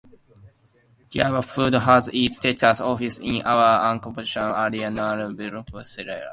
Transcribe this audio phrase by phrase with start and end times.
[1.11, 6.29] Goya Foods has its Texas offices in an unincorporated area near Brookshire.